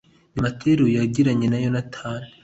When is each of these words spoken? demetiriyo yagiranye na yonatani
demetiriyo 0.33 0.87
yagiranye 0.97 1.47
na 1.49 1.57
yonatani 1.63 2.29